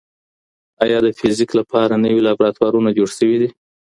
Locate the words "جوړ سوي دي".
2.97-3.49